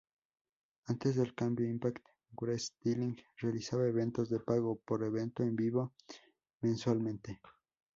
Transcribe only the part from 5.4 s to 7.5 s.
en vivo mensualmente.